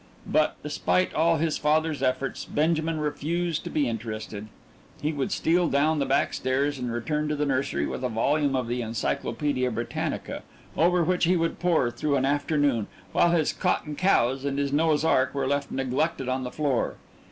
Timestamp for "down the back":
5.69-6.33